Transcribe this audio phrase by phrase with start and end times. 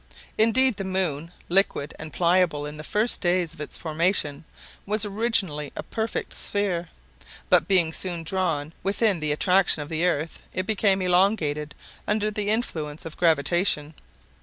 [0.35, 4.45] Indeed the moon, liquid and pliable in the first days of its formation,
[4.83, 6.89] was originally a perfect sphere;
[7.49, 11.75] but being soon drawn within the attraction of the earth, it became elongated
[12.07, 13.93] under the influence of gravitation.